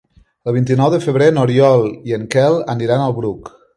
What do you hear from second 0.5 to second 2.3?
El vint-i-nou de febrer n'Oriol i en